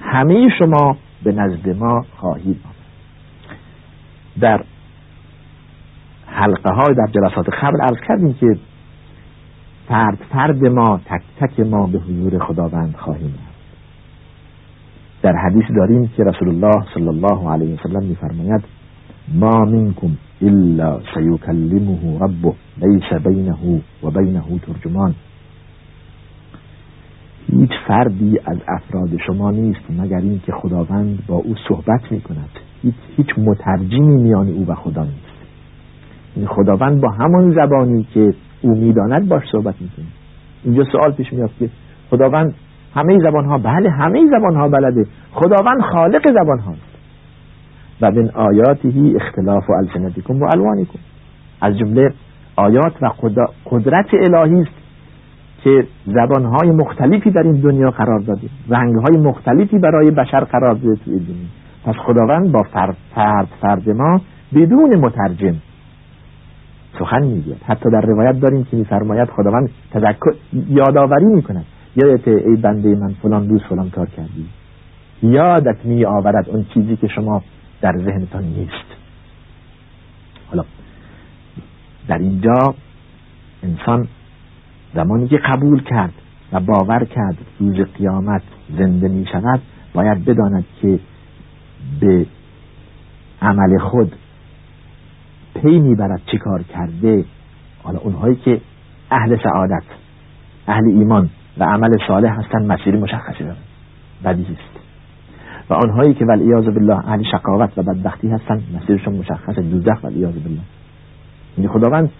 همه 0.00 0.48
شما 0.58 0.96
به 1.24 1.32
نزد 1.32 1.68
ما 1.68 2.04
خواهید 2.16 2.71
در 4.40 4.64
حلقه 6.26 6.70
های 6.70 6.94
در 6.94 7.06
جلسات 7.12 7.46
قبل 7.62 7.80
عرض 7.80 8.08
کردیم 8.08 8.34
که 8.34 8.46
فرد 9.88 10.18
فرد 10.32 10.66
ما 10.66 11.00
تک 11.06 11.22
تک 11.40 11.60
ما 11.60 11.86
به 11.86 11.98
حضور 11.98 12.38
خداوند 12.38 12.94
خواهیم 12.96 13.34
در 15.22 15.36
حدیث 15.36 15.64
داریم 15.76 16.08
که 16.16 16.24
رسول 16.24 16.48
الله 16.48 16.84
صلی 16.94 17.08
الله 17.08 17.50
علیه 17.50 17.74
وسلم 17.74 18.02
میفرماید 18.04 18.64
ما 19.34 19.64
منکم 19.64 20.16
الا 20.42 21.00
سیکلمه 21.14 22.18
ربه 22.20 22.52
لیس 22.82 23.22
بینه 23.26 23.82
و 24.02 24.10
بینه 24.10 24.42
ترجمان. 24.66 25.14
هیچ 27.50 27.70
فردی 27.86 28.38
از 28.44 28.58
افراد 28.68 29.16
شما 29.26 29.50
نیست 29.50 29.80
مگر 29.90 30.16
اینکه 30.16 30.52
خداوند 30.52 31.26
با 31.26 31.34
او 31.34 31.54
صحبت 31.68 32.12
می 32.12 32.20
کند 32.20 32.50
هیچ, 32.82 32.94
هیچ 33.16 33.26
مترجمی 33.38 34.22
میان 34.22 34.48
او 34.48 34.66
و 34.66 34.74
خدا 34.74 35.02
نیست. 35.02 35.32
یعنی 36.36 36.48
خداوند 36.48 37.00
با 37.00 37.10
همان 37.10 37.50
زبانی 37.50 38.06
که 38.14 38.34
او 38.62 38.70
می‌داند 38.70 39.28
باش 39.28 39.42
صحبت 39.52 39.74
می‌کنه. 39.80 40.06
اینجا 40.64 40.84
سوال 40.92 41.12
پیش 41.12 41.32
میاد 41.32 41.50
که 41.58 41.68
خداوند 42.10 42.54
همه 42.94 43.18
زبان 43.18 43.44
ها 43.44 43.58
بله 43.58 43.90
همه 43.90 44.26
زبان 44.26 44.56
ها 44.56 44.68
بلده. 44.68 45.06
خداوند 45.32 45.80
خالق 45.80 46.28
زبان 46.28 46.58
هاست 46.58 46.92
و 48.00 48.10
من 48.10 48.30
آیاته 48.30 48.92
اختلاف 49.16 49.70
و 49.70 49.72
السنتکم 49.72 50.42
و 50.42 50.44
الوانکم. 50.44 50.98
از 51.60 51.78
جمله 51.78 52.12
آیات 52.56 53.02
و 53.02 53.10
قدرت 53.66 54.06
الهی 54.12 54.60
است 54.60 54.82
که 55.64 55.86
زبانهای 56.06 56.70
مختلفی 56.70 57.30
در 57.30 57.42
این 57.42 57.60
دنیا 57.60 57.90
قرار 57.90 58.18
داده. 58.18 58.48
رنگهای 58.68 59.16
مختلفی 59.16 59.78
برای 59.78 60.10
بشر 60.10 60.40
قرار 60.40 60.74
داده 60.74 60.96
توی 61.04 61.18
دنیا. 61.18 61.61
پس 61.84 61.94
خداوند 61.94 62.52
با 62.52 62.62
فرد 62.72 62.96
فرد, 63.14 63.48
فرد 63.60 63.90
ما 63.90 64.20
بدون 64.54 64.96
مترجم 64.96 65.56
سخن 66.98 67.22
میگه. 67.22 67.56
حتی 67.66 67.90
در 67.90 68.00
روایت 68.00 68.40
داریم 68.40 68.64
که 68.64 68.76
میفرماید 68.76 69.28
خداوند 69.28 69.70
تذکر 69.90 70.34
یادآوری 70.68 71.24
می‌کند. 71.24 71.64
یادت 71.96 72.28
ای 72.28 72.56
بنده 72.56 72.94
من 72.94 73.14
فلان 73.22 73.48
روز 73.48 73.62
فلان 73.62 73.90
کار 73.90 74.06
کردی. 74.06 74.46
یادت 75.22 75.84
می 75.84 76.04
آورد 76.04 76.48
اون 76.48 76.64
چیزی 76.74 76.96
که 76.96 77.08
شما 77.08 77.42
در 77.80 77.92
ذهنتان 77.98 78.44
نیست. 78.44 78.92
حالا 80.50 80.64
در 82.08 82.18
اینجا 82.18 82.74
انسان 83.62 84.08
زمانی 84.94 85.28
که 85.28 85.36
قبول 85.36 85.82
کرد 85.82 86.12
و 86.52 86.60
باور 86.60 87.04
کرد 87.04 87.36
روز 87.60 87.76
قیامت 87.98 88.42
زنده 88.78 89.08
می 89.08 89.26
شود 89.32 89.60
باید 89.94 90.24
بداند 90.24 90.64
که 90.82 90.98
به 92.00 92.26
عمل 93.42 93.78
خود 93.78 94.12
پی 95.54 95.78
می‌برد 95.78 96.20
چی 96.26 96.38
کار 96.38 96.62
کرده. 96.62 97.24
حالا 97.82 97.98
اونهایی 97.98 98.36
که 98.36 98.60
اهل 99.10 99.36
سعادت 99.42 99.84
اهل 100.68 100.88
ایمان 100.88 101.30
و 101.58 101.64
عمل 101.64 101.90
صالح 102.08 102.38
هستن 102.38 102.66
مسیر 102.66 102.96
مشخصی 102.96 103.44
دارن 103.44 103.56
بدیهی 104.24 104.52
است 104.52 104.82
و 105.70 105.74
آنهایی 105.74 106.14
که 106.14 106.24
والعیاذ 106.24 106.64
بالله 106.64 107.08
اهل 107.08 107.22
شقاوت 107.22 107.78
و 107.78 107.82
بدبختی 107.82 108.28
هستن 108.28 108.62
مسیرشون 108.74 109.14
مشخص 109.14 109.58
دوزخ 109.58 110.04
والعیاذ 110.04 110.34
بالله. 110.34 110.60
یعنی 111.58 111.68
خداوند 111.68 112.10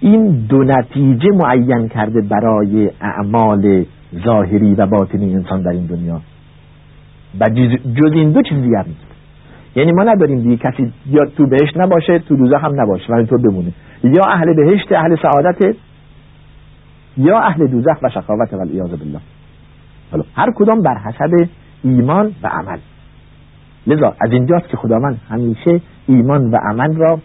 این 0.00 0.46
دو 0.48 0.64
نتیجه 0.64 1.28
معین 1.30 1.88
کرده 1.88 2.20
برای 2.20 2.90
اعمال 3.00 3.84
ظاهری 4.24 4.74
و 4.74 4.86
باطنی 4.86 5.34
انسان 5.34 5.62
در 5.62 5.70
این 5.70 5.86
دنیا. 5.86 6.20
و 7.40 7.48
جز 7.94 8.12
این 8.12 8.30
دو 8.32 8.42
چیز 8.42 8.62
دیگر 8.62 8.84
نیست. 8.86 9.10
یعنی 9.76 9.92
ما 9.92 10.02
نداریم 10.02 10.40
دیگه 10.40 10.56
کسی 10.56 10.92
یا 11.06 11.24
تو 11.24 11.46
بهشت 11.46 11.76
نباشه 11.76 12.18
تو 12.18 12.36
دوزخ 12.36 12.64
هم 12.64 12.80
نباشه 12.80 13.12
و 13.12 13.16
اینطور 13.16 13.38
بمونه. 13.38 13.72
یا 14.04 14.22
اهل 14.24 14.54
بهشت 14.54 14.92
اهل 14.92 15.16
سعادت 15.22 15.76
یا 17.16 17.38
اهل 17.38 17.66
دوزخ 17.66 18.02
و 18.02 18.08
شقاوت 18.08 18.52
و 18.52 18.56
بالله. 18.56 19.20
حالا 20.10 20.24
هر 20.34 20.52
کدام 20.56 20.82
بر 20.82 20.98
حسب 20.98 21.48
ایمان 21.84 22.32
و 22.42 22.46
عمل. 22.46 22.78
لذا 23.86 24.14
از 24.20 24.32
اینجاست 24.32 24.68
که 24.68 24.76
خداوند 24.76 25.20
همیشه 25.28 25.80
ایمان 26.06 26.50
و 26.50 26.56
عمل 26.56 26.96
را 26.96 27.18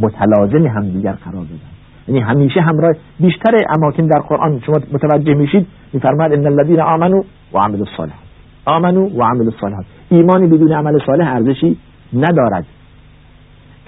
متلازم 0.00 0.66
همدیگر 0.66 1.12
قرار 1.12 1.44
دادن 1.44 1.76
یعنی 2.08 2.20
همیشه 2.20 2.60
همراه 2.60 2.92
بیشتر 3.20 3.52
اماکن 3.76 4.06
در 4.06 4.20
قرآن 4.20 4.60
شما 4.66 4.74
متوجه 4.92 5.34
میشید 5.34 5.66
میفرماید 5.92 6.32
ان 6.32 6.46
الذين 6.46 6.80
آمنوا 6.80 7.24
و 7.52 7.58
عملوا 7.58 7.86
الصالحات. 7.90 8.25
آمنوا 8.66 9.08
و 9.14 9.22
عملوا 9.22 9.52
الصالحات 9.52 9.84
ایمانی 10.08 10.46
بدون 10.46 10.72
عمل 10.72 10.98
صالح 11.06 11.34
ارزشی 11.34 11.76
ندارد. 12.12 12.66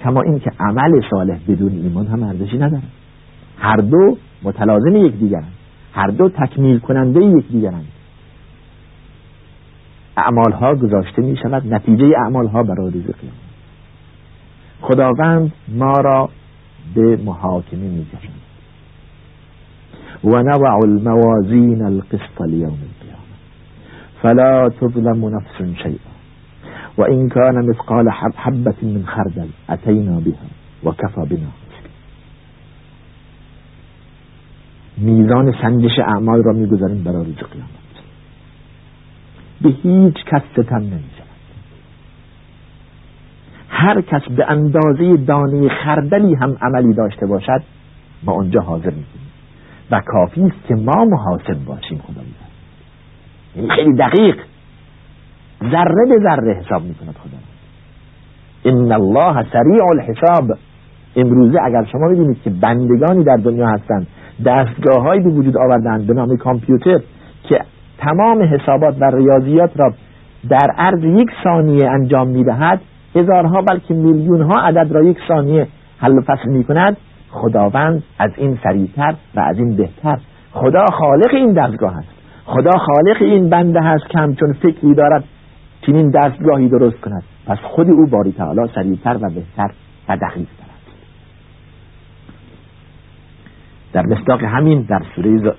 کما 0.03 0.21
اینکه 0.21 0.51
عمل 0.59 1.01
صالح 1.11 1.39
بدون 1.47 1.71
ایمان 1.71 2.07
هم 2.07 2.23
ارزشی 2.23 2.57
ندارد. 2.57 2.91
هر 3.57 3.75
دو 3.75 4.17
متلازم 4.43 4.95
یکدیگرند. 4.95 5.53
هر 5.93 6.07
دو 6.07 6.29
تکمیل 6.29 6.79
کننده 6.79 7.23
یکدیگرند. 7.23 7.87
اعمال 10.17 10.51
ها 10.51 10.75
گذاشته 10.75 11.21
می 11.21 11.37
شود 11.37 11.73
نتیجه 11.73 12.13
اعمال 12.23 12.47
ها 12.47 12.63
برای 12.63 12.91
روز 12.91 13.03
قیامت. 13.03 13.49
خداوند 14.81 15.51
ما 15.67 15.93
را 15.93 16.29
به 16.95 17.17
محاکمه 17.25 17.89
می 17.89 18.05
و 20.23 20.43
نوع 20.43 20.83
الموازین 20.83 21.81
القسط 21.81 22.41
لیوم 22.41 22.77
فلا 24.21 24.69
تظلم 24.69 25.35
نفس 25.35 25.81
شیئا 25.83 26.09
و 26.97 27.03
این 27.03 27.29
کان 27.29 27.69
مثقال 27.69 28.09
حبت 28.35 28.83
من 28.83 29.03
خردل 29.03 29.47
اتینا 29.69 30.19
بها 30.19 30.45
و 30.83 30.91
کفا 30.91 31.25
بنا. 31.25 31.49
میزان 34.97 35.53
سنجش 35.61 35.99
اعمال 35.99 36.43
را 36.43 36.53
می‌گذاریم 36.53 37.03
برای 37.03 37.25
روز 37.25 37.35
قیامت. 37.35 37.69
به 39.61 39.69
هیچ 39.69 40.15
کس 40.25 40.41
ستم 40.53 40.75
نمی 40.75 41.03
هر 43.69 44.01
کس 44.01 44.21
به 44.37 44.45
اندازه 44.49 45.17
دانه 45.17 45.69
خردلی 45.69 46.35
هم 46.35 46.57
عملی 46.61 46.93
داشته 46.93 47.25
باشد 47.25 47.61
با 48.23 48.33
آنجا 48.33 48.61
حاضر 48.61 48.89
می‌کنیم 48.89 49.29
و 49.91 50.01
کافی 50.05 50.41
است 50.41 50.67
که 50.67 50.75
ما 50.75 51.05
محاسب 51.05 51.65
باشیم 51.65 51.97
خدا 51.97 52.21
یعنی 53.55 53.69
خیلی 53.69 53.93
دقیق. 53.93 54.35
ذره 55.71 56.05
به 56.09 56.19
ذره 56.23 56.53
حساب 56.53 56.83
می‌کند 56.83 57.15
خدا. 57.23 57.37
ان 58.65 58.91
الله 58.91 59.45
سریع 59.51 59.83
الحساب. 59.91 60.57
امروزه 61.15 61.59
اگر 61.63 61.83
شما 61.91 62.07
ببینید 62.07 62.41
که 62.41 62.49
بندگانی 62.49 63.23
در 63.23 63.35
دنیا 63.35 63.67
هستند 63.67 64.07
دستگاه 64.45 65.17
به 65.17 65.29
وجود 65.29 65.57
آوردن 65.57 66.05
به 66.05 66.13
نام 66.13 66.37
کامپیوتر 66.37 66.99
که 67.43 67.59
تمام 67.97 68.43
حسابات 68.43 68.95
و 69.01 69.03
ریاضیات 69.03 69.71
را 69.79 69.93
در 70.49 70.71
عرض 70.77 71.03
یک 71.03 71.29
ثانیه 71.43 71.89
انجام 71.89 72.27
می‌دهد 72.27 72.81
هزارها 73.15 73.61
بلکه 73.61 73.93
میلیون 73.93 74.41
ها 74.41 74.61
عدد 74.61 74.91
را 74.91 75.03
یک 75.03 75.17
ثانیه 75.27 75.67
حل 75.97 76.17
و 76.17 76.21
فصل 76.21 76.49
می 76.49 76.63
کند 76.63 76.97
خداوند 77.31 78.03
از 78.19 78.31
این 78.37 78.59
سریعتر 78.63 79.15
و 79.35 79.39
از 79.39 79.57
این 79.57 79.75
بهتر. 79.75 80.19
خدا 80.51 80.85
خالق 80.85 81.33
این 81.33 81.53
دستگاه 81.53 81.97
است. 81.97 82.18
خدا 82.49 82.71
خالق 82.71 83.21
این 83.21 83.49
بنده 83.49 83.81
هست 83.81 84.09
که 84.09 84.19
همچون 84.19 84.53
فکری 84.53 84.93
دارد 84.93 85.23
چنین 85.81 86.11
دستگاهی 86.11 86.69
درست 86.69 87.01
کند. 87.01 87.23
پس 87.45 87.57
خود 87.57 87.89
او 87.89 88.07
باری 88.07 88.31
تعالی 88.31 88.61
سریعتر 88.75 89.17
و 89.21 89.29
بهتر 89.29 89.71
و 90.09 90.17
دقیق 90.17 90.47
دارد 90.47 90.69
در 93.93 94.05
مصداق 94.05 94.43
همین 94.43 94.81
در 94.81 95.01
سوره 95.15 95.53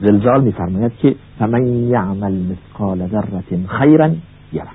زلزال 0.00 0.44
میفرماید 0.44 0.92
که 0.96 1.14
فمن 1.38 1.66
یعمل 1.66 2.32
مثقال 2.32 3.08
ذره 3.08 3.66
خیرا 3.66 4.10
یره 4.52 4.68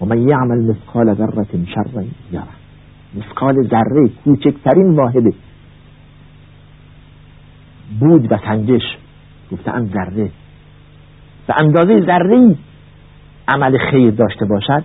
و 0.00 0.04
من 0.04 0.28
یعمل 0.28 0.58
مثقال 0.58 1.14
ذره 1.14 1.44
شر 1.74 2.04
یره 2.32 2.42
مثقال 3.14 3.54
ذره 3.62 4.08
کوچکترین 4.24 4.96
واحد 4.96 5.34
بود 8.00 8.32
و 8.32 8.38
سنجش 8.44 8.96
گفتن 9.52 9.86
ذره. 9.86 10.30
به 11.46 11.54
اندازه 11.60 12.00
ذره 12.06 12.56
عمل 13.48 13.78
خیر 13.90 14.10
داشته 14.10 14.46
باشد 14.46 14.84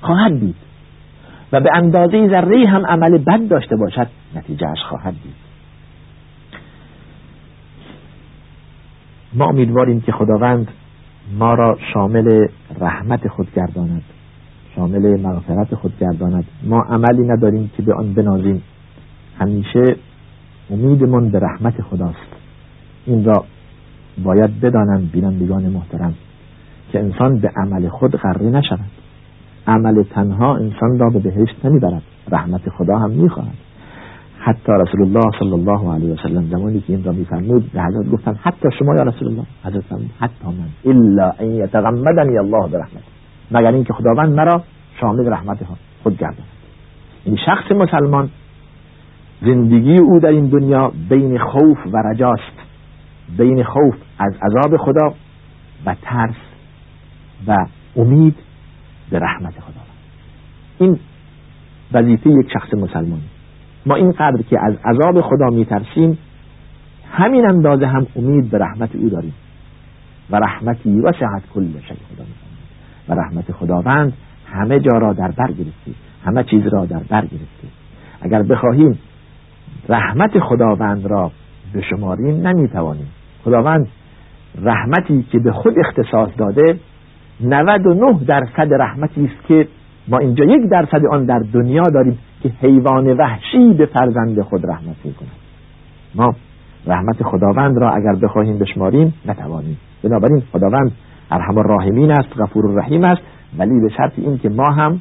خواهد 0.00 0.40
دید. 0.40 0.56
و 1.52 1.60
به 1.60 1.70
اندازه 1.74 2.28
ذره 2.28 2.68
هم 2.68 2.86
عمل 2.86 3.18
بد 3.18 3.48
داشته 3.48 3.76
باشد 3.76 4.08
نتیجهش 4.36 4.78
خواهد 4.88 5.12
دید. 5.12 5.46
ما 9.34 9.48
امیدواریم 9.48 10.00
که 10.00 10.12
خداوند 10.12 10.68
ما 11.38 11.54
را 11.54 11.78
شامل 11.94 12.46
رحمت 12.80 13.28
خود 13.28 13.48
گرداند 13.54 14.02
شامل 14.76 15.20
مغفرت 15.20 15.74
خود 15.74 15.98
گرداند. 16.00 16.44
ما 16.62 16.82
عملی 16.82 17.22
نداریم 17.28 17.70
که 17.76 17.82
به 17.82 17.94
آن 17.94 18.14
بنازیم. 18.14 18.62
همیشه 19.38 19.96
امیدمون 20.70 21.28
به 21.28 21.38
رحمت 21.38 21.82
خداست. 21.82 22.36
این 23.06 23.24
را 23.24 23.44
باید 24.24 24.60
بدانند 24.60 25.12
بینندگان 25.12 25.62
محترم 25.62 26.14
که 26.92 27.00
انسان 27.00 27.38
به 27.38 27.50
عمل 27.56 27.88
خود 27.88 28.16
غره 28.16 28.46
نشود. 28.46 28.90
عمل 29.66 30.02
تنها 30.02 30.56
انسان 30.56 30.98
را 30.98 31.10
به 31.10 31.18
بهشت 31.18 31.64
نمی‌برد. 31.64 32.02
رحمت 32.32 32.70
خدا 32.70 32.98
هم 32.98 33.10
می‌خواهد. 33.10 33.54
حتی 34.38 34.72
رسول 34.72 35.02
الله 35.02 35.30
صلی 35.38 35.52
الله 35.52 35.94
علیه 35.94 36.14
و 36.14 36.16
سلم 36.16 36.44
زمانی 36.50 36.80
که 36.80 36.92
این 36.92 37.04
را 37.04 37.12
میفرمود 37.12 37.72
به 37.72 37.82
حضرت 37.82 38.10
گفتن 38.10 38.34
حتی 38.42 38.68
شما 38.78 38.94
یا 38.94 39.02
رسول 39.02 39.28
الله؟ 39.28 39.44
حضرت 39.64 39.84
حتی 40.20 40.46
من. 40.46 40.92
الا 40.92 41.32
ان 41.40 41.46
یتغمدنی 41.46 42.38
الله 42.38 42.68
برحمت 42.68 43.02
مگر 43.50 43.72
اینکه 43.72 43.92
خداوند 43.92 44.34
مرا 44.34 44.62
شامل 45.00 45.28
رحمت 45.28 45.58
خود 46.02 46.18
گرداند. 46.18 46.48
این 47.24 47.36
شخص 47.46 47.72
مسلمان 47.72 48.28
زندگی 49.42 49.98
او 49.98 50.20
در 50.20 50.28
این 50.28 50.46
دنیا 50.46 50.92
بین 51.08 51.38
خوف 51.38 51.78
و 51.92 51.96
رجاست. 51.96 52.55
بین 53.38 53.64
خوف 53.64 53.94
از 54.18 54.34
عذاب 54.42 54.76
خدا 54.76 55.14
و 55.86 55.94
ترس 56.02 56.34
و 57.46 57.56
امید 57.96 58.34
به 59.10 59.18
رحمت 59.18 59.52
خدا. 59.52 59.80
این 60.78 60.98
وظیفه 61.92 62.30
یک 62.30 62.52
شخص 62.52 62.74
مسلمان. 62.74 63.20
ما 63.86 63.94
اینقدر 63.94 64.42
که 64.42 64.58
از 64.62 64.74
عذاب 64.84 65.20
خدا 65.20 65.46
میترسیم 65.46 66.18
همین 67.10 67.46
اندازه 67.46 67.86
هم 67.86 68.06
امید 68.16 68.50
به 68.50 68.58
رحمت 68.58 68.96
او 68.96 69.08
داریم. 69.08 69.34
و 70.30 70.36
رحمتی 70.36 71.00
وسعت 71.00 71.42
کل 71.54 71.66
شیء 71.72 71.96
خدا 71.96 72.24
و 73.08 73.14
رحمت 73.14 73.52
خداوند 73.52 74.12
همه 74.46 74.80
جا 74.80 74.98
را 74.98 75.12
در 75.12 75.30
بر 75.30 75.52
گرفته. 75.52 75.92
همه 76.24 76.44
چیز 76.44 76.66
را 76.66 76.86
در 76.86 77.02
بر 77.08 77.20
گرفته. 77.20 77.68
اگر 78.20 78.42
بخواهیم 78.42 78.98
رحمت 79.88 80.38
خداوند 80.38 81.06
را 81.06 81.32
به 81.76 81.82
شماریم 81.82 82.46
نمی‌توانیم. 82.46 83.06
خداوند 83.44 83.88
رحمتی 84.62 85.26
که 85.32 85.38
به 85.38 85.52
خود 85.52 85.74
اختصاص 85.78 86.28
داده 86.38 86.78
99 87.40 88.18
درصد 88.26 88.74
رحمتی 88.80 89.24
است 89.24 89.46
که 89.48 89.68
ما 90.08 90.18
اینجا 90.18 90.44
یک 90.44 90.70
درصد 90.70 91.06
آن 91.12 91.24
در 91.24 91.38
دنیا 91.52 91.82
داریم 91.82 92.18
که 92.42 92.48
حیوان 92.60 93.12
وحشی 93.16 93.74
به 93.78 93.86
فرزند 93.86 94.40
خود 94.40 94.66
رحمت 94.66 94.96
می‌کند. 95.04 95.30
ما 96.14 96.34
رحمت 96.86 97.22
خداوند 97.22 97.78
را 97.78 97.90
اگر 97.90 98.14
بخواهیم 98.14 98.58
بشماریم 98.58 99.14
نتوانیم. 99.26 99.78
بنابراین 100.04 100.42
خداوند 100.52 100.92
ارحم 101.30 101.58
الراحمین 101.58 102.10
است 102.10 102.40
غفور 102.40 102.66
الرحیم 102.66 103.04
است 103.04 103.22
ولی 103.58 103.80
به 103.80 103.88
شرط 103.96 104.12
این 104.16 104.38
که 104.38 104.48
ما 104.48 104.72
هم 104.72 105.00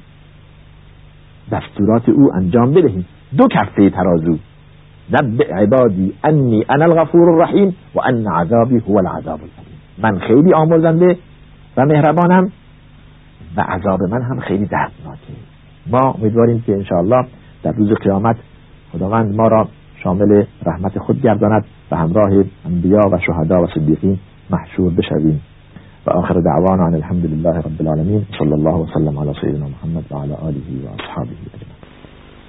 دستورات 1.51 2.09
او 2.09 2.31
انجام 2.35 2.71
بدهیم. 2.71 3.05
دو 3.37 3.47
کفه 3.47 3.89
ترازو. 3.89 4.37
نبع 5.11 5.53
عبادی 5.53 6.13
انی 6.23 6.65
انا 6.69 6.85
الغفور 6.85 7.29
الرحیم 7.29 7.75
و 7.95 7.99
ان 8.01 8.27
عذابی 8.27 8.77
هو 8.77 8.97
العذاب 8.97 9.39
العلیم 9.39 9.75
من 10.03 10.19
خیلی 10.19 10.53
آمرزنده 10.53 11.17
و 11.77 11.85
مهربانم 11.85 12.51
و 13.57 13.61
عذاب 13.61 14.03
من 14.03 14.21
هم 14.21 14.39
خیلی 14.39 14.65
دردناکه. 14.65 15.33
ما 15.87 16.11
امیدواریم 16.11 16.63
که 16.65 16.73
انشاءالله 16.73 17.27
در 17.63 17.71
روز 17.71 17.93
قیامت 17.93 18.35
خداوند 18.93 19.35
ما 19.35 19.47
را 19.47 19.67
شامل 20.03 20.43
رحمت 20.65 20.99
خود 20.99 21.21
گرداند 21.21 21.65
و 21.91 21.95
همراه 21.95 22.43
انبیا 22.65 23.01
و 23.11 23.19
شهدا 23.19 23.63
و 23.63 23.67
صدیقین 23.67 24.19
محشور 24.49 24.93
بشویم. 24.93 25.41
و 26.05 26.09
آخر 26.09 26.33
دعوانا 26.33 26.85
عن 26.85 26.95
الحمد 26.95 27.25
لله 27.25 27.59
رب 27.59 27.81
العالمين 27.81 28.25
صلى 28.39 28.53
الله 28.53 28.75
وسلم 28.75 29.19
على 29.19 29.33
سيدنا 29.41 29.67
محمد 29.67 30.03
وعلى 30.11 30.33
آله 30.33 30.67
وأصحابه 30.85 31.64